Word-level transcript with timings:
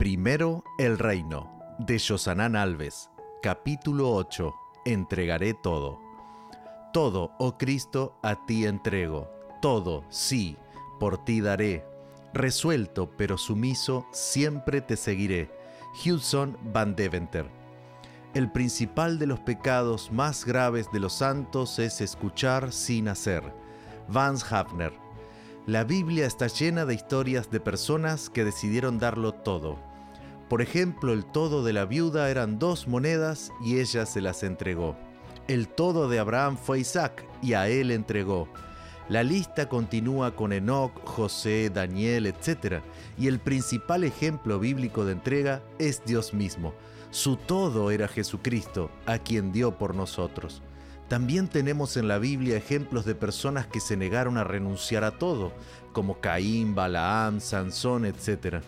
Primero 0.00 0.64
el 0.78 0.98
reino, 0.98 1.76
de 1.78 2.00
Josanán 2.00 2.56
Alves, 2.56 3.10
capítulo 3.42 4.14
8. 4.14 4.54
Entregaré 4.86 5.52
todo. 5.52 6.00
Todo, 6.94 7.32
oh 7.38 7.58
Cristo, 7.58 8.18
a 8.22 8.46
ti 8.46 8.64
entrego. 8.64 9.28
Todo, 9.60 10.04
sí, 10.08 10.56
por 10.98 11.22
ti 11.22 11.42
daré. 11.42 11.84
Resuelto 12.32 13.10
pero 13.18 13.36
sumiso, 13.36 14.06
siempre 14.10 14.80
te 14.80 14.96
seguiré. 14.96 15.50
Hudson 16.02 16.56
Van 16.72 16.96
Deventer. 16.96 17.50
El 18.32 18.50
principal 18.50 19.18
de 19.18 19.26
los 19.26 19.40
pecados 19.40 20.10
más 20.10 20.46
graves 20.46 20.90
de 20.94 21.00
los 21.00 21.12
santos 21.12 21.78
es 21.78 22.00
escuchar 22.00 22.72
sin 22.72 23.06
hacer. 23.06 23.42
Vance 24.08 24.46
Hafner. 24.48 24.94
La 25.66 25.84
Biblia 25.84 26.24
está 26.24 26.46
llena 26.46 26.86
de 26.86 26.94
historias 26.94 27.50
de 27.50 27.60
personas 27.60 28.30
que 28.30 28.46
decidieron 28.46 28.98
darlo 28.98 29.34
todo. 29.34 29.89
Por 30.50 30.62
ejemplo, 30.62 31.12
el 31.12 31.24
todo 31.24 31.62
de 31.62 31.72
la 31.72 31.84
viuda 31.84 32.28
eran 32.28 32.58
dos 32.58 32.88
monedas 32.88 33.52
y 33.64 33.78
ella 33.78 34.04
se 34.04 34.20
las 34.20 34.42
entregó. 34.42 34.96
El 35.46 35.68
todo 35.68 36.08
de 36.08 36.18
Abraham 36.18 36.58
fue 36.58 36.80
Isaac 36.80 37.24
y 37.40 37.52
a 37.52 37.68
él 37.68 37.92
entregó. 37.92 38.48
La 39.08 39.22
lista 39.22 39.68
continúa 39.68 40.34
con 40.34 40.52
Enoch, 40.52 40.92
José, 41.04 41.70
Daniel, 41.72 42.26
etc. 42.26 42.82
Y 43.16 43.28
el 43.28 43.38
principal 43.38 44.02
ejemplo 44.02 44.58
bíblico 44.58 45.04
de 45.04 45.12
entrega 45.12 45.62
es 45.78 46.04
Dios 46.04 46.34
mismo. 46.34 46.74
Su 47.12 47.36
todo 47.36 47.92
era 47.92 48.08
Jesucristo, 48.08 48.90
a 49.06 49.18
quien 49.18 49.52
dio 49.52 49.78
por 49.78 49.94
nosotros. 49.94 50.62
También 51.06 51.46
tenemos 51.46 51.96
en 51.96 52.08
la 52.08 52.18
Biblia 52.18 52.56
ejemplos 52.56 53.04
de 53.04 53.14
personas 53.14 53.68
que 53.68 53.78
se 53.78 53.96
negaron 53.96 54.36
a 54.36 54.42
renunciar 54.42 55.04
a 55.04 55.16
todo, 55.16 55.52
como 55.92 56.20
Caín, 56.20 56.74
Balaam, 56.74 57.40
Sansón, 57.40 58.04
etc. 58.04 58.64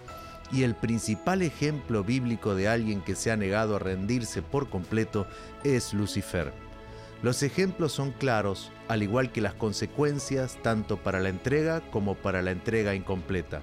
Y 0.52 0.64
el 0.64 0.74
principal 0.74 1.42
ejemplo 1.42 2.04
bíblico 2.04 2.54
de 2.54 2.68
alguien 2.68 3.00
que 3.00 3.14
se 3.14 3.30
ha 3.30 3.36
negado 3.36 3.76
a 3.76 3.78
rendirse 3.78 4.42
por 4.42 4.68
completo 4.68 5.26
es 5.64 5.94
Lucifer. 5.94 6.52
Los 7.22 7.42
ejemplos 7.42 7.92
son 7.92 8.12
claros, 8.12 8.70
al 8.88 9.02
igual 9.02 9.32
que 9.32 9.40
las 9.40 9.54
consecuencias 9.54 10.58
tanto 10.62 10.98
para 10.98 11.20
la 11.20 11.30
entrega 11.30 11.80
como 11.90 12.14
para 12.14 12.42
la 12.42 12.50
entrega 12.50 12.94
incompleta. 12.94 13.62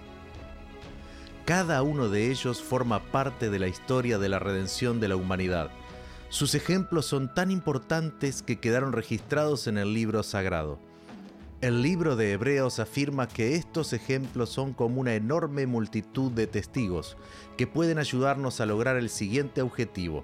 Cada 1.45 1.83
uno 1.83 2.09
de 2.09 2.31
ellos 2.31 2.61
forma 2.61 3.03
parte 3.11 3.49
de 3.49 3.59
la 3.59 3.67
historia 3.67 4.17
de 4.17 4.29
la 4.29 4.39
redención 4.39 4.99
de 4.99 5.07
la 5.09 5.15
humanidad 5.15 5.71
sus 6.29 6.53
ejemplos 6.53 7.07
son 7.07 7.33
tan 7.33 7.49
importantes 7.49 8.43
que 8.43 8.59
quedaron 8.59 8.93
registrados 8.93 9.65
en 9.65 9.79
el 9.79 9.95
libro 9.95 10.21
sagrado. 10.21 10.79
El 11.61 11.81
libro 11.81 12.15
de 12.15 12.31
Hebreos 12.31 12.79
afirma 12.79 13.27
que 13.27 13.55
estos 13.55 13.91
ejemplos 13.91 14.49
son 14.49 14.73
como 14.73 15.01
una 15.01 15.15
enorme 15.15 15.67
multitud 15.67 16.31
de 16.31 16.47
testigos 16.47 17.17
que 17.57 17.67
pueden 17.67 17.97
ayudarnos 17.97 18.61
a 18.61 18.65
lograr 18.65 18.95
el 18.95 19.09
siguiente 19.09 19.61
objetivo, 19.61 20.23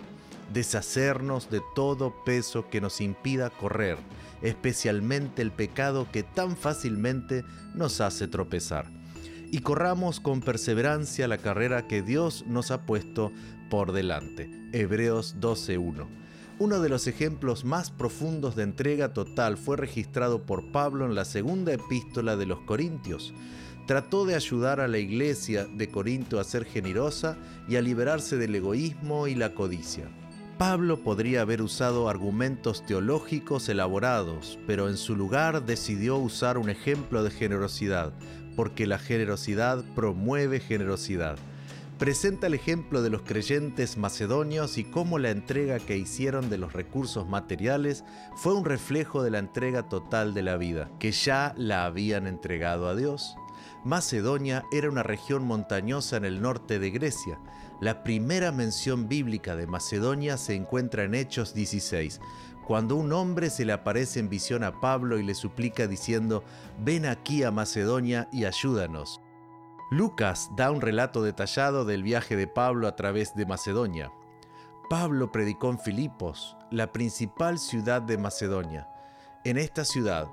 deshacernos 0.53 1.49
de 1.49 1.61
todo 1.75 2.23
peso 2.23 2.69
que 2.69 2.79
nos 2.79 3.01
impida 3.01 3.49
correr, 3.49 3.97
especialmente 4.41 5.41
el 5.41 5.51
pecado 5.51 6.07
que 6.09 6.23
tan 6.23 6.55
fácilmente 6.55 7.43
nos 7.73 7.99
hace 7.99 8.29
tropezar 8.29 8.85
y 9.51 9.59
corramos 9.59 10.19
con 10.19 10.41
perseverancia 10.41 11.27
la 11.27 11.37
carrera 11.37 11.87
que 11.87 12.01
Dios 12.01 12.45
nos 12.47 12.71
ha 12.71 12.85
puesto 12.85 13.31
por 13.69 13.91
delante. 13.91 14.49
Hebreos 14.73 15.35
12.1. 15.39 16.07
Uno 16.57 16.79
de 16.79 16.87
los 16.87 17.05
ejemplos 17.07 17.65
más 17.65 17.91
profundos 17.91 18.55
de 18.55 18.63
entrega 18.63 19.11
total 19.11 19.57
fue 19.57 19.75
registrado 19.75 20.43
por 20.43 20.71
Pablo 20.71 21.05
en 21.05 21.13
la 21.13 21.25
segunda 21.25 21.73
epístola 21.73 22.37
de 22.37 22.45
los 22.45 22.61
Corintios. 22.61 23.33
Trató 23.87 24.25
de 24.25 24.35
ayudar 24.35 24.79
a 24.79 24.87
la 24.87 24.97
iglesia 24.97 25.65
de 25.65 25.89
Corinto 25.89 26.39
a 26.39 26.45
ser 26.45 26.63
generosa 26.63 27.37
y 27.67 27.75
a 27.75 27.81
liberarse 27.81 28.37
del 28.37 28.55
egoísmo 28.55 29.27
y 29.27 29.35
la 29.35 29.53
codicia. 29.53 30.09
Pablo 30.57 31.03
podría 31.03 31.41
haber 31.41 31.61
usado 31.61 32.07
argumentos 32.07 32.85
teológicos 32.85 33.67
elaborados, 33.67 34.57
pero 34.65 34.87
en 34.87 34.95
su 34.95 35.17
lugar 35.17 35.65
decidió 35.65 36.15
usar 36.15 36.57
un 36.57 36.69
ejemplo 36.69 37.21
de 37.25 37.31
generosidad, 37.31 38.13
porque 38.55 38.87
la 38.87 38.97
generosidad 38.97 39.83
promueve 39.93 40.61
generosidad. 40.61 41.37
Presenta 41.97 42.47
el 42.47 42.53
ejemplo 42.53 43.01
de 43.01 43.09
los 43.09 43.21
creyentes 43.21 43.95
macedonios 43.95 44.77
y 44.77 44.83
cómo 44.83 45.17
la 45.17 45.29
entrega 45.29 45.79
que 45.79 45.95
hicieron 45.95 46.49
de 46.49 46.57
los 46.57 46.73
recursos 46.73 47.25
materiales 47.25 48.03
fue 48.35 48.53
un 48.53 48.65
reflejo 48.65 49.23
de 49.23 49.31
la 49.31 49.39
entrega 49.39 49.87
total 49.87 50.33
de 50.33 50.43
la 50.43 50.57
vida, 50.57 50.91
que 50.99 51.13
ya 51.13 51.53
la 51.55 51.85
habían 51.85 52.27
entregado 52.27 52.89
a 52.89 52.95
Dios. 52.95 53.37
Macedonia 53.85 54.65
era 54.73 54.89
una 54.89 55.03
región 55.03 55.45
montañosa 55.45 56.17
en 56.17 56.25
el 56.25 56.41
norte 56.41 56.79
de 56.79 56.91
Grecia. 56.91 57.39
La 57.79 58.03
primera 58.03 58.51
mención 58.51 59.07
bíblica 59.07 59.55
de 59.55 59.65
Macedonia 59.65 60.35
se 60.35 60.53
encuentra 60.53 61.05
en 61.05 61.15
Hechos 61.15 61.53
16, 61.53 62.19
cuando 62.67 62.97
un 62.97 63.13
hombre 63.13 63.49
se 63.49 63.63
le 63.63 63.71
aparece 63.71 64.19
en 64.19 64.27
visión 64.27 64.65
a 64.65 64.81
Pablo 64.81 65.17
y 65.17 65.23
le 65.23 65.33
suplica 65.33 65.87
diciendo, 65.87 66.43
ven 66.77 67.05
aquí 67.05 67.43
a 67.43 67.51
Macedonia 67.51 68.27
y 68.33 68.43
ayúdanos. 68.43 69.21
Lucas 69.91 70.49
da 70.55 70.71
un 70.71 70.81
relato 70.81 71.21
detallado 71.21 71.85
del 71.85 72.01
viaje 72.01 72.35
de 72.35 72.47
Pablo 72.47 72.87
a 72.87 72.95
través 72.95 73.35
de 73.35 73.45
Macedonia. 73.45 74.11
Pablo 74.89 75.31
predicó 75.31 75.69
en 75.69 75.77
Filipos, 75.77 76.57
la 76.71 76.91
principal 76.91 77.59
ciudad 77.59 78.01
de 78.01 78.17
Macedonia. 78.17 78.89
En 79.43 79.59
esta 79.59 79.85
ciudad, 79.85 80.27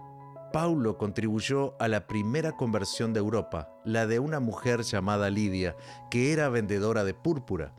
Paulo 0.54 0.96
contribuyó 0.96 1.74
a 1.78 1.88
la 1.88 2.06
primera 2.06 2.52
conversión 2.52 3.12
de 3.12 3.20
Europa, 3.20 3.68
la 3.84 4.06
de 4.06 4.20
una 4.20 4.40
mujer 4.40 4.84
llamada 4.84 5.28
Lidia, 5.28 5.76
que 6.10 6.32
era 6.32 6.48
vendedora 6.48 7.04
de 7.04 7.12
púrpura. 7.12 7.74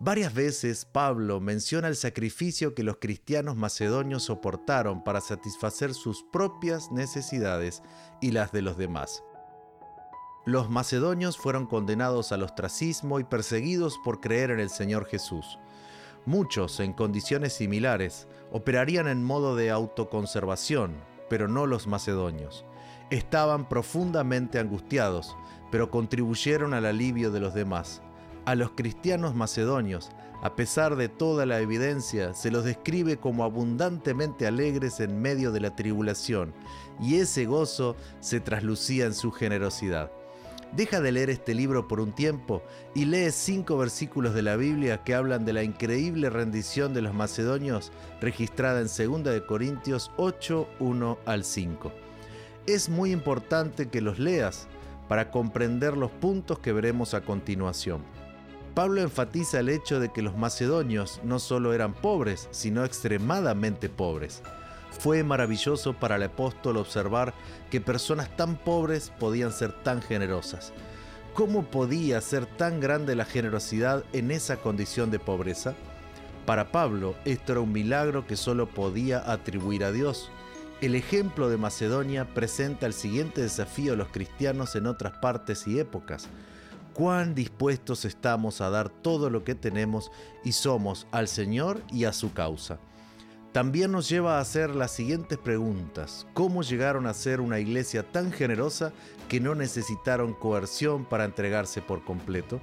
Varias 0.00 0.34
veces 0.34 0.84
Pablo 0.84 1.38
menciona 1.38 1.86
el 1.86 1.94
sacrificio 1.94 2.74
que 2.74 2.82
los 2.82 2.96
cristianos 2.96 3.54
macedonios 3.54 4.24
soportaron 4.24 5.04
para 5.04 5.20
satisfacer 5.20 5.94
sus 5.94 6.24
propias 6.32 6.90
necesidades 6.90 7.80
y 8.20 8.32
las 8.32 8.50
de 8.50 8.62
los 8.62 8.76
demás. 8.76 9.22
Los 10.44 10.70
macedonios 10.70 11.38
fueron 11.38 11.66
condenados 11.66 12.32
al 12.32 12.42
ostracismo 12.42 13.20
y 13.20 13.24
perseguidos 13.24 13.98
por 14.04 14.20
creer 14.20 14.50
en 14.50 14.60
el 14.60 14.70
Señor 14.70 15.06
Jesús. 15.06 15.58
Muchos, 16.26 16.80
en 16.80 16.92
condiciones 16.92 17.52
similares, 17.52 18.26
operarían 18.50 19.08
en 19.08 19.24
modo 19.24 19.56
de 19.56 19.70
autoconservación, 19.70 20.94
pero 21.28 21.48
no 21.48 21.66
los 21.66 21.86
macedonios. 21.86 22.64
Estaban 23.10 23.68
profundamente 23.68 24.58
angustiados, 24.58 25.36
pero 25.70 25.90
contribuyeron 25.90 26.74
al 26.74 26.86
alivio 26.86 27.30
de 27.30 27.40
los 27.40 27.54
demás 27.54 28.02
a 28.44 28.54
los 28.54 28.72
cristianos 28.72 29.34
macedonios, 29.34 30.10
a 30.42 30.56
pesar 30.56 30.96
de 30.96 31.08
toda 31.08 31.46
la 31.46 31.60
evidencia, 31.60 32.34
se 32.34 32.50
los 32.50 32.64
describe 32.64 33.16
como 33.18 33.44
abundantemente 33.44 34.46
alegres 34.46 34.98
en 35.00 35.20
medio 35.20 35.52
de 35.52 35.60
la 35.60 35.76
tribulación, 35.76 36.52
y 37.00 37.16
ese 37.16 37.46
gozo 37.46 37.96
se 38.20 38.40
traslucía 38.40 39.06
en 39.06 39.14
su 39.14 39.30
generosidad. 39.30 40.10
Deja 40.72 41.02
de 41.02 41.12
leer 41.12 41.28
este 41.28 41.54
libro 41.54 41.86
por 41.86 42.00
un 42.00 42.12
tiempo 42.12 42.62
y 42.94 43.04
lee 43.04 43.30
cinco 43.30 43.76
versículos 43.76 44.32
de 44.32 44.40
la 44.40 44.56
Biblia 44.56 45.04
que 45.04 45.14
hablan 45.14 45.44
de 45.44 45.52
la 45.52 45.62
increíble 45.62 46.30
rendición 46.30 46.94
de 46.94 47.02
los 47.02 47.12
macedonios 47.12 47.92
registrada 48.22 48.80
en 48.80 48.86
2 49.22 49.42
Corintios 49.46 50.10
8, 50.16 50.66
1 50.80 51.18
al 51.26 51.44
5. 51.44 51.92
Es 52.66 52.88
muy 52.88 53.12
importante 53.12 53.90
que 53.90 54.00
los 54.00 54.18
leas 54.18 54.66
para 55.08 55.30
comprender 55.30 55.94
los 55.94 56.10
puntos 56.10 56.58
que 56.58 56.72
veremos 56.72 57.12
a 57.12 57.20
continuación. 57.20 58.00
Pablo 58.74 59.02
enfatiza 59.02 59.60
el 59.60 59.68
hecho 59.68 60.00
de 60.00 60.10
que 60.10 60.22
los 60.22 60.38
macedonios 60.38 61.20
no 61.22 61.38
solo 61.38 61.74
eran 61.74 61.92
pobres, 61.92 62.48
sino 62.50 62.86
extremadamente 62.86 63.90
pobres. 63.90 64.42
Fue 64.98 65.24
maravilloso 65.24 65.94
para 65.94 66.16
el 66.16 66.22
apóstol 66.24 66.76
observar 66.76 67.34
que 67.70 67.80
personas 67.80 68.34
tan 68.36 68.56
pobres 68.56 69.10
podían 69.18 69.52
ser 69.52 69.72
tan 69.72 70.02
generosas. 70.02 70.72
¿Cómo 71.34 71.64
podía 71.64 72.20
ser 72.20 72.46
tan 72.46 72.80
grande 72.80 73.16
la 73.16 73.24
generosidad 73.24 74.04
en 74.12 74.30
esa 74.30 74.58
condición 74.58 75.10
de 75.10 75.18
pobreza? 75.18 75.74
Para 76.46 76.70
Pablo, 76.70 77.14
esto 77.24 77.52
era 77.52 77.60
un 77.60 77.72
milagro 77.72 78.26
que 78.26 78.36
solo 78.36 78.68
podía 78.68 79.30
atribuir 79.30 79.84
a 79.84 79.92
Dios. 79.92 80.30
El 80.80 80.94
ejemplo 80.94 81.48
de 81.48 81.56
Macedonia 81.56 82.34
presenta 82.34 82.86
el 82.86 82.92
siguiente 82.92 83.40
desafío 83.40 83.94
a 83.94 83.96
los 83.96 84.08
cristianos 84.08 84.76
en 84.76 84.86
otras 84.86 85.14
partes 85.18 85.66
y 85.66 85.78
épocas 85.78 86.28
cuán 86.92 87.34
dispuestos 87.34 88.04
estamos 88.04 88.60
a 88.60 88.70
dar 88.70 88.88
todo 88.88 89.30
lo 89.30 89.44
que 89.44 89.54
tenemos 89.54 90.10
y 90.44 90.52
somos 90.52 91.06
al 91.10 91.28
Señor 91.28 91.82
y 91.90 92.04
a 92.04 92.12
su 92.12 92.32
causa. 92.32 92.78
También 93.52 93.92
nos 93.92 94.08
lleva 94.08 94.38
a 94.38 94.40
hacer 94.40 94.74
las 94.74 94.92
siguientes 94.92 95.36
preguntas. 95.36 96.26
¿Cómo 96.32 96.62
llegaron 96.62 97.06
a 97.06 97.12
ser 97.12 97.42
una 97.42 97.60
iglesia 97.60 98.02
tan 98.02 98.32
generosa 98.32 98.94
que 99.28 99.40
no 99.40 99.54
necesitaron 99.54 100.32
coerción 100.32 101.04
para 101.04 101.26
entregarse 101.26 101.82
por 101.82 102.02
completo? 102.02 102.62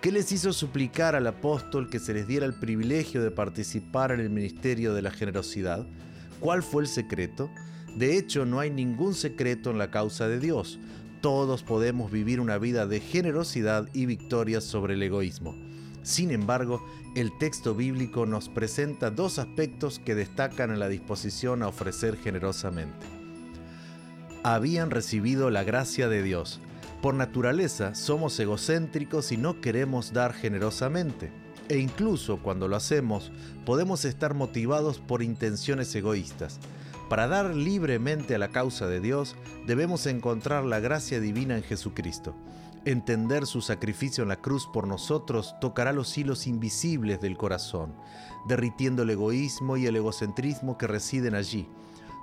¿Qué 0.00 0.12
les 0.12 0.30
hizo 0.30 0.52
suplicar 0.52 1.16
al 1.16 1.26
apóstol 1.26 1.90
que 1.90 1.98
se 1.98 2.14
les 2.14 2.28
diera 2.28 2.46
el 2.46 2.54
privilegio 2.54 3.20
de 3.20 3.32
participar 3.32 4.12
en 4.12 4.20
el 4.20 4.30
ministerio 4.30 4.94
de 4.94 5.02
la 5.02 5.10
generosidad? 5.10 5.84
¿Cuál 6.38 6.62
fue 6.62 6.82
el 6.82 6.88
secreto? 6.88 7.50
De 7.96 8.16
hecho, 8.16 8.46
no 8.46 8.60
hay 8.60 8.70
ningún 8.70 9.14
secreto 9.14 9.70
en 9.70 9.78
la 9.78 9.90
causa 9.90 10.28
de 10.28 10.38
Dios. 10.38 10.78
Todos 11.20 11.64
podemos 11.64 12.12
vivir 12.12 12.38
una 12.38 12.58
vida 12.58 12.86
de 12.86 13.00
generosidad 13.00 13.88
y 13.92 14.06
victoria 14.06 14.60
sobre 14.60 14.94
el 14.94 15.02
egoísmo. 15.02 15.56
Sin 16.02 16.30
embargo, 16.30 16.84
el 17.14 17.36
texto 17.38 17.74
bíblico 17.74 18.26
nos 18.26 18.48
presenta 18.48 19.10
dos 19.10 19.38
aspectos 19.38 19.98
que 19.98 20.14
destacan 20.14 20.70
en 20.70 20.80
la 20.80 20.88
disposición 20.88 21.62
a 21.62 21.68
ofrecer 21.68 22.16
generosamente. 22.16 23.06
Habían 24.42 24.90
recibido 24.90 25.50
la 25.50 25.62
gracia 25.62 26.08
de 26.08 26.22
Dios. 26.22 26.60
Por 27.00 27.14
naturaleza 27.14 27.94
somos 27.94 28.38
egocéntricos 28.40 29.30
y 29.30 29.36
no 29.36 29.60
queremos 29.60 30.12
dar 30.12 30.32
generosamente. 30.32 31.30
E 31.68 31.78
incluso 31.78 32.38
cuando 32.38 32.66
lo 32.66 32.76
hacemos, 32.76 33.30
podemos 33.64 34.04
estar 34.04 34.34
motivados 34.34 34.98
por 34.98 35.22
intenciones 35.22 35.94
egoístas. 35.94 36.58
Para 37.08 37.28
dar 37.28 37.54
libremente 37.54 38.34
a 38.34 38.38
la 38.38 38.48
causa 38.48 38.88
de 38.88 39.00
Dios, 39.00 39.36
debemos 39.66 40.06
encontrar 40.06 40.64
la 40.64 40.80
gracia 40.80 41.20
divina 41.20 41.56
en 41.56 41.62
Jesucristo. 41.62 42.34
Entender 42.84 43.46
su 43.46 43.60
sacrificio 43.60 44.22
en 44.22 44.28
la 44.28 44.40
cruz 44.40 44.66
por 44.66 44.88
nosotros 44.88 45.54
tocará 45.60 45.92
los 45.92 46.18
hilos 46.18 46.48
invisibles 46.48 47.20
del 47.20 47.36
corazón, 47.36 47.94
derritiendo 48.48 49.04
el 49.04 49.10
egoísmo 49.10 49.76
y 49.76 49.86
el 49.86 49.94
egocentrismo 49.94 50.76
que 50.78 50.88
residen 50.88 51.36
allí. 51.36 51.68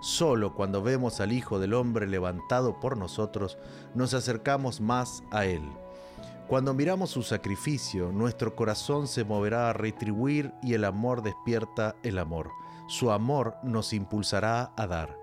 Solo 0.02 0.54
cuando 0.56 0.84
vemos 0.84 1.22
al 1.22 1.32
Hijo 1.32 1.60
del 1.60 1.74
Hombre 1.74 2.08
levantado 2.08 2.78
por 2.82 2.98
nosotros, 2.98 3.58
nos 3.96 4.14
acercamos 4.14 4.82
más 4.82 5.24
a 5.32 5.46
Él. 5.46 5.64
Cuando 6.50 6.74
miramos 6.74 7.12
su 7.12 7.24
sacrificio, 7.24 8.12
nuestro 8.12 8.56
corazón 8.56 9.08
se 9.08 9.24
moverá 9.24 9.70
a 9.70 9.74
retribuir 9.74 10.52
y 10.62 10.74
el 10.74 10.84
amor 10.84 11.22
despierta 11.22 11.96
el 12.04 12.18
amor. 12.18 12.50
Su 12.88 13.12
amor 13.12 13.56
nos 13.64 13.94
impulsará 13.94 14.74
a 14.76 14.88
dar. 14.88 15.16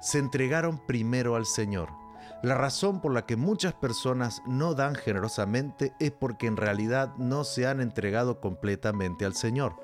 Se 0.00 0.18
entregaron 0.18 0.78
primero 0.78 1.36
al 1.36 1.44
Señor. 1.44 1.99
La 2.42 2.54
razón 2.54 3.02
por 3.02 3.12
la 3.12 3.26
que 3.26 3.36
muchas 3.36 3.74
personas 3.74 4.42
no 4.46 4.74
dan 4.74 4.94
generosamente 4.94 5.92
es 6.00 6.10
porque 6.10 6.46
en 6.46 6.56
realidad 6.56 7.14
no 7.18 7.44
se 7.44 7.66
han 7.66 7.82
entregado 7.82 8.40
completamente 8.40 9.26
al 9.26 9.34
Señor. 9.34 9.76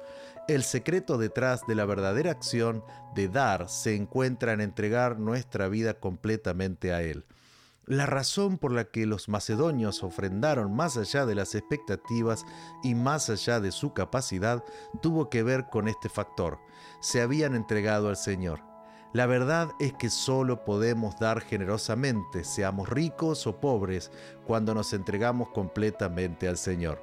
El 0.48 0.62
secreto 0.62 1.18
detrás 1.18 1.60
de 1.68 1.74
la 1.74 1.84
verdadera 1.84 2.30
acción 2.30 2.82
de 3.14 3.28
dar 3.28 3.68
se 3.68 3.94
encuentra 3.94 4.54
en 4.54 4.62
entregar 4.62 5.18
nuestra 5.18 5.68
vida 5.68 5.94
completamente 6.00 6.94
a 6.94 7.02
Él. 7.02 7.26
La 7.84 8.06
razón 8.06 8.56
por 8.56 8.72
la 8.72 8.84
que 8.84 9.04
los 9.04 9.28
macedonios 9.28 10.02
ofrendaron 10.02 10.74
más 10.74 10.96
allá 10.96 11.26
de 11.26 11.34
las 11.34 11.54
expectativas 11.54 12.46
y 12.82 12.94
más 12.94 13.28
allá 13.28 13.60
de 13.60 13.70
su 13.70 13.92
capacidad 13.92 14.64
tuvo 15.02 15.28
que 15.28 15.42
ver 15.42 15.66
con 15.70 15.88
este 15.88 16.08
factor. 16.08 16.58
Se 17.00 17.20
habían 17.20 17.54
entregado 17.54 18.08
al 18.08 18.16
Señor. 18.16 18.75
La 19.12 19.26
verdad 19.26 19.70
es 19.78 19.92
que 19.94 20.10
solo 20.10 20.64
podemos 20.64 21.18
dar 21.18 21.40
generosamente, 21.40 22.44
seamos 22.44 22.88
ricos 22.88 23.46
o 23.46 23.60
pobres, 23.60 24.10
cuando 24.46 24.74
nos 24.74 24.92
entregamos 24.92 25.48
completamente 25.50 26.48
al 26.48 26.58
Señor. 26.58 27.00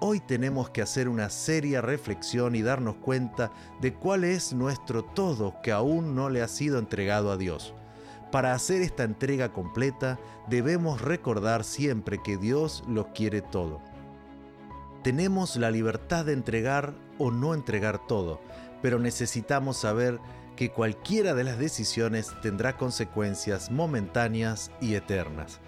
Hoy 0.00 0.20
tenemos 0.20 0.70
que 0.70 0.80
hacer 0.80 1.08
una 1.08 1.28
seria 1.28 1.82
reflexión 1.82 2.54
y 2.54 2.62
darnos 2.62 2.96
cuenta 2.96 3.52
de 3.80 3.92
cuál 3.92 4.24
es 4.24 4.52
nuestro 4.52 5.04
todo 5.04 5.56
que 5.62 5.72
aún 5.72 6.14
no 6.14 6.30
le 6.30 6.40
ha 6.40 6.48
sido 6.48 6.78
entregado 6.78 7.30
a 7.30 7.36
Dios. 7.36 7.74
Para 8.30 8.54
hacer 8.54 8.80
esta 8.80 9.02
entrega 9.02 9.52
completa 9.52 10.18
debemos 10.48 11.00
recordar 11.00 11.64
siempre 11.64 12.22
que 12.22 12.36
Dios 12.36 12.84
lo 12.88 13.12
quiere 13.12 13.42
todo. 13.42 13.80
Tenemos 15.02 15.56
la 15.56 15.70
libertad 15.70 16.24
de 16.26 16.32
entregar 16.32 16.94
o 17.18 17.30
no 17.30 17.54
entregar 17.54 18.06
todo, 18.06 18.40
pero 18.80 18.98
necesitamos 18.98 19.78
saber 19.78 20.20
que 20.60 20.68
cualquiera 20.68 21.32
de 21.32 21.42
las 21.42 21.58
decisiones 21.58 22.34
tendrá 22.42 22.76
consecuencias 22.76 23.70
momentáneas 23.70 24.70
y 24.78 24.94
eternas. 24.94 25.58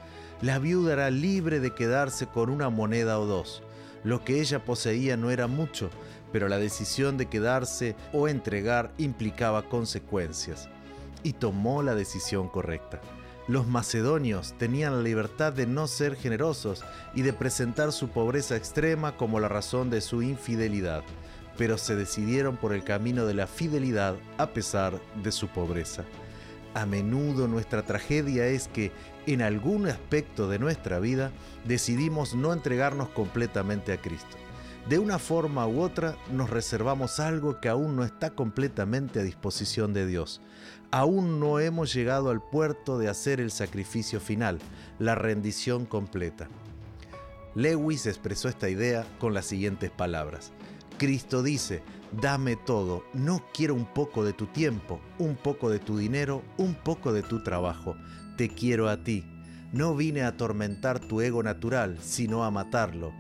La 0.43 0.59
viuda 0.59 0.93
era 0.93 1.11
libre 1.11 1.61
de 1.61 1.73
quedarse 1.73 2.27
con 2.27 2.51
una 2.51 2.69
moneda 2.69 3.19
o 3.19 3.25
dos. 3.25 3.63
Lo 4.05 4.23
que 4.23 4.43
ella 4.43 4.67
poseía 4.67 5.17
no 5.17 5.31
era 5.31 5.47
mucho, 5.47 5.89
pero 6.31 6.47
la 6.47 6.59
decisión 6.59 7.17
de 7.17 7.25
quedarse 7.25 7.97
o 8.13 8.29
entregar 8.29 8.93
implicaba 8.99 9.63
consecuencias 9.63 10.69
y 11.23 11.33
tomó 11.33 11.83
la 11.83 11.95
decisión 11.95 12.51
correcta. 12.51 13.01
Los 13.49 13.67
macedonios 13.67 14.53
tenían 14.59 14.97
la 14.97 15.03
libertad 15.03 15.55
de 15.55 15.67
no 15.67 15.87
ser 15.87 16.17
generosos 16.17 16.85
y 17.15 17.23
de 17.23 17.33
presentar 17.33 17.93
su 17.93 18.11
pobreza 18.11 18.57
extrema 18.57 19.17
como 19.17 19.41
la 19.41 19.49
razón 19.49 19.89
de 19.89 20.03
su 20.03 20.21
infidelidad, 20.21 21.03
pero 21.57 21.79
se 21.79 21.97
decidieron 21.97 22.57
por 22.57 22.73
el 22.73 22.85
camino 22.85 23.27
de 23.27 23.35
la 23.35 23.47
fidelidad 23.47 24.17
a 24.39 24.49
pesar 24.49 25.01
de 25.23 25.33
su 25.33 25.49
pobreza. 25.49 26.05
A 26.75 26.87
menudo 26.87 27.49
nuestra 27.49 27.83
tragedia 27.83 28.47
es 28.47 28.69
que 28.69 28.93
en 29.27 29.43
algún 29.43 29.87
aspecto 29.87 30.49
de 30.49 30.59
nuestra 30.59 30.99
vida 30.99 31.31
decidimos 31.65 32.35
no 32.35 32.53
entregarnos 32.53 33.11
completamente 33.11 33.93
a 33.93 33.99
Cristo. 33.99 34.37
De 34.89 34.99
una 34.99 35.19
forma 35.19 35.67
u 35.67 35.81
otra 35.81 36.17
nos 36.33 36.51
reservamos 36.51 37.21
algo 37.21 37.61
que 37.61 37.69
aún 37.69 37.95
no 37.95 38.05
está 38.05 38.31
completamente 38.31 39.21
a 39.21 39.23
disposición 39.23 39.93
de 39.93 40.07
Dios. 40.07 40.41
Aún 40.91 41.39
no 41.39 41.61
hemos 41.61 41.95
llegado 41.95 42.31
al 42.31 42.43
puerto 42.43 42.99
de 42.99 43.09
hacer 43.09 43.41
el 43.41 43.51
sacrificio 43.51 44.19
final, 44.19 44.59
la 44.99 45.15
rendición 45.15 45.87
completa. 45.87 46.49
Lewis 47.55 48.07
expresó 48.07 48.49
esta 48.49 48.69
idea 48.71 49.07
con 49.21 49.35
las 49.35 49.47
siguientes 49.47 49.91
palabras. 49.91 50.53
Cristo 51.03 51.43
dice, 51.43 51.83
dame 52.13 52.55
todo, 52.55 53.03
no 53.13 53.45
quiero 53.53 53.75
un 53.75 53.87
poco 53.87 54.25
de 54.25 54.33
tu 54.33 54.47
tiempo, 54.47 55.01
un 55.19 55.35
poco 55.35 55.69
de 55.69 55.81
tu 55.81 55.99
dinero, 55.99 56.43
un 56.59 56.75
poco 56.75 57.13
de 57.13 57.23
tu 57.23 57.43
trabajo, 57.43 57.97
te 58.37 58.49
quiero 58.49 58.89
a 58.89 59.03
ti. 59.03 59.25
No 59.73 59.97
vine 59.97 60.23
a 60.23 60.29
atormentar 60.29 61.01
tu 61.01 61.21
ego 61.21 61.43
natural, 61.43 61.99
sino 62.01 62.45
a 62.45 62.53
matarlo 62.53 63.13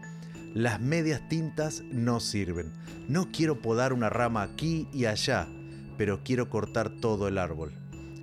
las 0.54 0.82
medias 0.82 1.26
tintas 1.30 1.82
no 1.90 2.20
sirven. 2.20 2.72
No 3.08 3.32
quiero 3.32 3.62
podar 3.62 3.94
una 3.94 4.10
rama 4.10 4.42
aquí 4.42 4.86
y 4.92 5.06
allá, 5.06 5.48
pero 5.96 6.22
quiero 6.22 6.50
cortar 6.50 6.90
todo 6.90 7.26
el 7.26 7.38
árbol. 7.38 7.72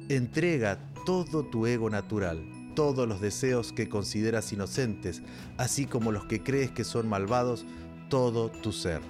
Entrega 0.09 0.77
todo 1.07 1.43
tu 1.43 1.65
ego 1.65 1.89
natural, 1.89 2.45
todos 2.75 3.07
los 3.07 3.19
deseos 3.19 3.73
que 3.73 3.89
consideras 3.89 4.53
inocentes, 4.53 5.23
así 5.57 5.87
como 5.87 6.11
los 6.11 6.25
que 6.25 6.43
crees 6.43 6.69
que 6.69 6.83
son 6.83 7.09
malvados, 7.09 7.65
todo 8.09 8.51
tu 8.51 8.73
ser. 8.73 9.01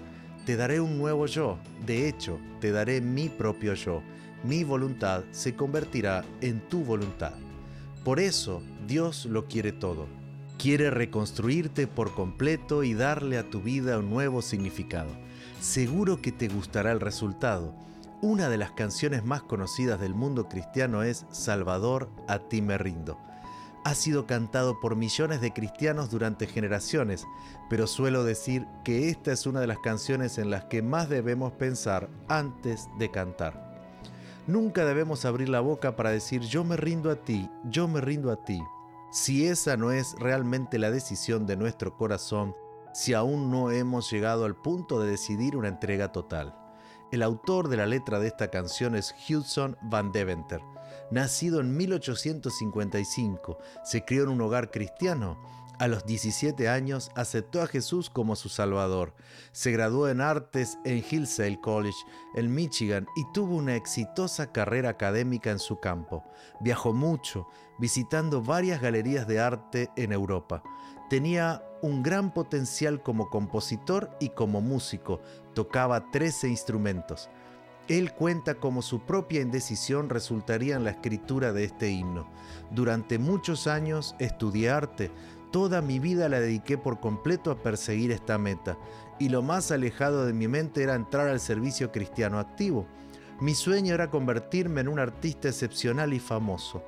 Te 0.49 0.57
daré 0.57 0.81
un 0.81 0.97
nuevo 0.97 1.27
yo, 1.27 1.59
de 1.85 2.09
hecho, 2.09 2.39
te 2.59 2.71
daré 2.71 3.01
mi 3.01 3.29
propio 3.29 3.75
yo. 3.75 4.01
Mi 4.43 4.63
voluntad 4.63 5.23
se 5.29 5.55
convertirá 5.55 6.25
en 6.41 6.59
tu 6.69 6.83
voluntad. 6.83 7.33
Por 8.03 8.19
eso 8.19 8.63
Dios 8.87 9.25
lo 9.25 9.45
quiere 9.45 9.71
todo 9.71 10.07
Quiere 10.57 10.89
reconstruirte 10.89 11.85
por 11.85 12.15
completo 12.15 12.83
y 12.83 12.95
darle 12.95 13.37
a 13.37 13.47
tu 13.47 13.61
vida 13.61 13.99
un 13.99 14.09
nuevo 14.09 14.41
significado. 14.41 15.11
Seguro 15.61 16.19
que 16.19 16.31
te 16.31 16.47
gustará 16.47 16.93
el 16.93 16.99
resultado. 16.99 17.75
Una 18.23 18.49
de 18.49 18.57
las 18.57 18.71
canciones 18.71 19.23
más 19.23 19.43
conocidas 19.43 19.99
del 19.99 20.15
mundo 20.15 20.49
cristiano 20.49 21.03
es 21.03 21.27
Salvador, 21.29 22.09
a 22.27 22.39
ti 22.39 22.63
me 22.63 22.79
rindo. 22.79 23.19
Ha 23.85 23.95
sido 23.95 24.27
cantado 24.27 24.79
por 24.79 24.95
millones 24.95 25.41
de 25.41 25.53
cristianos 25.53 26.09
durante 26.09 26.47
generaciones, 26.47 27.25
pero 27.69 27.87
suelo 27.87 28.23
decir 28.23 28.67
que 28.83 29.09
esta 29.09 29.31
es 29.31 29.45
una 29.45 29.61
de 29.61 29.67
las 29.67 29.79
canciones 29.79 30.37
en 30.37 30.49
las 30.49 30.65
que 30.65 30.81
más 30.81 31.09
debemos 31.09 31.53
pensar 31.53 32.09
antes 32.27 32.89
de 32.97 33.09
cantar. 33.09 33.69
Nunca 34.47 34.83
debemos 34.83 35.25
abrir 35.25 35.47
la 35.47 35.59
boca 35.59 35.95
para 35.95 36.09
decir 36.09 36.41
yo 36.41 36.63
me 36.63 36.75
rindo 36.75 37.09
a 37.11 37.15
ti, 37.15 37.49
yo 37.65 37.87
me 37.87 38.01
rindo 38.01 38.31
a 38.31 38.43
ti, 38.43 38.59
si 39.11 39.47
esa 39.47 39.77
no 39.77 39.91
es 39.91 40.15
realmente 40.19 40.77
la 40.77 40.91
decisión 40.91 41.45
de 41.45 41.55
nuestro 41.55 41.95
corazón, 41.95 42.55
si 42.93 43.13
aún 43.13 43.49
no 43.49 43.71
hemos 43.71 44.11
llegado 44.11 44.45
al 44.45 44.55
punto 44.55 44.99
de 44.99 45.11
decidir 45.11 45.55
una 45.55 45.67
entrega 45.67 46.11
total. 46.11 46.55
El 47.11 47.23
autor 47.23 47.69
de 47.69 47.77
la 47.77 47.87
letra 47.87 48.19
de 48.19 48.27
esta 48.27 48.49
canción 48.49 48.95
es 48.95 49.15
Hudson 49.27 49.77
Van 49.81 50.11
Deventer. 50.11 50.61
Nacido 51.11 51.59
en 51.59 51.75
1855, 51.75 53.57
se 53.83 54.05
crió 54.05 54.23
en 54.23 54.29
un 54.29 54.41
hogar 54.41 54.71
cristiano 54.71 55.39
a 55.79 55.87
los 55.87 56.05
17 56.05 56.67
años 56.67 57.09
aceptó 57.15 57.61
a 57.61 57.67
Jesús 57.67 58.09
como 58.09 58.35
su 58.35 58.49
Salvador. 58.49 59.13
Se 59.53 59.71
graduó 59.71 60.09
en 60.09 60.19
artes 60.19 60.77
en 60.83 61.01
Hillsdale 61.09 61.61
College, 61.61 61.97
en 62.35 62.53
Michigan, 62.53 63.07
y 63.15 63.23
tuvo 63.31 63.55
una 63.55 63.77
exitosa 63.77 64.51
carrera 64.51 64.89
académica 64.89 65.51
en 65.51 65.59
su 65.59 65.79
campo. 65.79 66.25
Viajó 66.59 66.91
mucho, 66.91 67.47
visitando 67.79 68.41
varias 68.41 68.81
galerías 68.81 69.25
de 69.25 69.39
arte 69.39 69.89
en 69.95 70.11
Europa. 70.11 70.63
Tenía 71.09 71.63
un 71.81 72.03
gran 72.03 72.33
potencial 72.33 73.01
como 73.01 73.29
compositor 73.29 74.11
y 74.19 74.29
como 74.29 74.59
músico. 74.59 75.21
Tocaba 75.53 76.11
13 76.11 76.49
instrumentos. 76.49 77.29
Él 77.89 78.13
cuenta 78.13 78.55
cómo 78.55 78.81
su 78.81 79.01
propia 79.01 79.41
indecisión 79.41 80.09
resultaría 80.09 80.77
en 80.77 80.85
la 80.85 80.91
escritura 80.91 81.51
de 81.51 81.65
este 81.65 81.89
himno. 81.89 82.27
Durante 82.71 83.19
muchos 83.19 83.67
años 83.67 84.15
estudié 84.19 84.69
arte, 84.69 85.11
Toda 85.51 85.81
mi 85.81 85.97
vida 85.97 86.29
la 86.29 86.39
dediqué 86.39 86.77
por 86.77 86.99
completo 86.99 87.49
a 87.49 87.57
perseguir 87.57 88.11
esta 88.11 88.37
meta, 88.37 88.77
y 89.17 89.29
lo 89.29 89.41
más 89.41 89.71
alejado 89.71 90.27
de 90.27 90.33
mi 90.33 90.47
mente 90.47 90.83
era 90.83 90.93
entrar 90.93 91.27
al 91.27 91.39
servicio 91.39 91.91
cristiano 91.91 92.37
activo. 92.37 92.85
Mi 93.41 93.55
sueño 93.55 93.95
era 93.95 94.11
convertirme 94.11 94.81
en 94.81 94.87
un 94.87 94.99
artista 94.99 95.47
excepcional 95.47 96.13
y 96.13 96.19
famoso. 96.19 96.83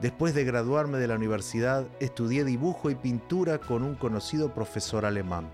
Después 0.00 0.32
de 0.32 0.44
graduarme 0.44 0.98
de 0.98 1.08
la 1.08 1.16
universidad, 1.16 1.88
estudié 1.98 2.44
dibujo 2.44 2.88
y 2.88 2.94
pintura 2.94 3.58
con 3.58 3.82
un 3.82 3.96
conocido 3.96 4.54
profesor 4.54 5.04
alemán. 5.04 5.50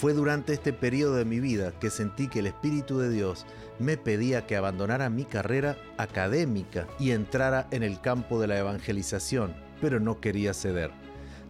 Fue 0.00 0.14
durante 0.14 0.54
este 0.54 0.72
periodo 0.72 1.16
de 1.16 1.26
mi 1.26 1.40
vida 1.40 1.72
que 1.78 1.90
sentí 1.90 2.28
que 2.28 2.38
el 2.38 2.46
Espíritu 2.46 2.96
de 2.96 3.10
Dios 3.10 3.44
me 3.78 3.98
pedía 3.98 4.46
que 4.46 4.56
abandonara 4.56 5.10
mi 5.10 5.26
carrera 5.26 5.76
académica 5.98 6.88
y 6.98 7.10
entrara 7.10 7.68
en 7.70 7.82
el 7.82 8.00
campo 8.00 8.40
de 8.40 8.46
la 8.46 8.58
evangelización, 8.58 9.54
pero 9.78 10.00
no 10.00 10.18
quería 10.18 10.54
ceder. 10.54 10.90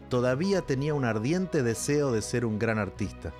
Todavía 0.09 0.63
tenía 0.63 0.95
un 0.95 1.05
ardiente 1.05 1.63
deseo 1.63 2.11
de 2.11 2.23
ser 2.23 2.45
un 2.45 2.59
gran 2.59 2.81
artista. 2.81 3.33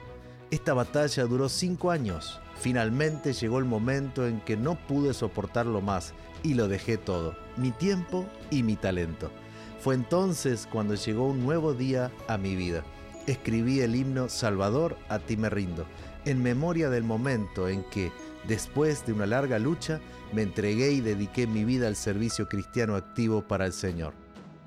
Esta 0.53 0.75
batalla 0.75 1.25
duró 1.25 1.49
cinco 1.49 1.91
años. 1.91 2.41
Finalmente 2.61 3.33
llegó 3.33 3.59
el 3.59 3.65
momento 3.65 4.29
en 4.29 4.41
que 4.41 4.57
no 4.57 4.77
pude 4.87 5.13
soportarlo 5.13 5.81
más 5.81 6.15
y 6.45 6.55
lo 6.55 6.69
dejé 6.69 6.99
todo, 6.99 7.35
mi 7.57 7.73
tiempo 7.73 8.27
y 8.49 8.63
mi 8.63 8.77
talento. 8.77 9.33
Fue 9.81 9.97
entonces 9.97 10.69
cuando 10.71 10.95
llegó 10.95 11.27
un 11.27 11.43
nuevo 11.45 11.75
día 11.75 12.13
a 12.29 12.39
mi 12.39 12.55
vida. 12.55 12.85
Escribí 13.27 13.81
el 13.81 13.95
himno 13.95 14.29
Salvador, 14.29 14.97
a 15.09 15.19
ti 15.19 15.37
me 15.37 15.51
rindo, 15.51 15.87
en 16.25 16.43
memoria 16.43 16.91
del 16.91 17.05
momento 17.05 17.69
en 17.69 17.85
que, 17.85 18.13
después 18.49 19.07
de 19.07 19.13
una 19.13 19.27
larga 19.27 19.59
lucha, 19.59 20.01
me 20.33 20.43
entregué 20.43 20.93
y 20.93 21.01
dediqué 21.01 21.47
mi 21.47 21.65
vida 21.65 21.87
al 21.87 21.97
servicio 21.97 22.49
cristiano 22.49 22.97
activo 22.97 23.47
para 23.47 23.67
el 23.67 23.73
Señor. 23.73 24.15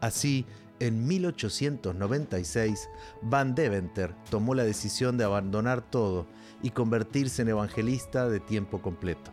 Así, 0.02 0.46
en 0.80 1.08
1896, 1.08 2.90
Van 3.22 3.56
Deventer 3.56 4.14
tomó 4.30 4.54
la 4.54 4.64
decisión 4.64 5.18
de 5.18 5.24
abandonar 5.24 5.82
todo 5.82 6.28
y 6.62 6.72
convertirse 6.72 7.42
en 7.42 7.50
evangelista 7.50 8.28
de 8.28 8.40
tiempo 8.40 8.82
completo. 8.82 9.32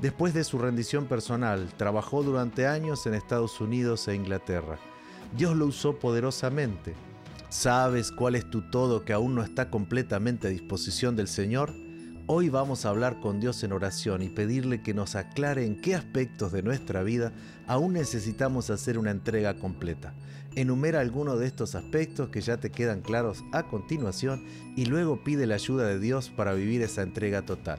Después 0.00 0.32
de 0.32 0.44
su 0.44 0.58
rendición 0.58 1.06
personal, 1.06 1.68
trabajó 1.76 2.22
durante 2.22 2.66
años 2.66 3.06
en 3.06 3.14
Estados 3.14 3.60
Unidos 3.60 4.06
e 4.08 4.14
Inglaterra. 4.14 4.78
Dios 5.36 5.56
lo 5.56 5.66
usó 5.66 5.98
poderosamente. 5.98 6.94
¿Sabes 7.50 8.12
cuál 8.12 8.34
es 8.34 8.50
tu 8.50 8.60
todo 8.60 9.06
que 9.06 9.14
aún 9.14 9.34
no 9.34 9.42
está 9.42 9.70
completamente 9.70 10.46
a 10.46 10.50
disposición 10.50 11.16
del 11.16 11.28
Señor? 11.28 11.72
Hoy 12.26 12.50
vamos 12.50 12.84
a 12.84 12.90
hablar 12.90 13.20
con 13.20 13.40
Dios 13.40 13.64
en 13.64 13.72
oración 13.72 14.22
y 14.22 14.28
pedirle 14.28 14.82
que 14.82 14.92
nos 14.92 15.14
aclare 15.14 15.64
en 15.64 15.80
qué 15.80 15.94
aspectos 15.94 16.52
de 16.52 16.62
nuestra 16.62 17.02
vida 17.02 17.32
aún 17.66 17.94
necesitamos 17.94 18.68
hacer 18.68 18.98
una 18.98 19.12
entrega 19.12 19.54
completa. 19.54 20.12
Enumera 20.56 21.00
algunos 21.00 21.40
de 21.40 21.46
estos 21.46 21.74
aspectos 21.74 22.28
que 22.28 22.42
ya 22.42 22.58
te 22.58 22.70
quedan 22.70 23.00
claros 23.00 23.42
a 23.52 23.62
continuación 23.62 24.44
y 24.76 24.84
luego 24.84 25.24
pide 25.24 25.46
la 25.46 25.54
ayuda 25.54 25.86
de 25.86 25.98
Dios 25.98 26.28
para 26.28 26.52
vivir 26.52 26.82
esa 26.82 27.00
entrega 27.00 27.46
total. 27.46 27.78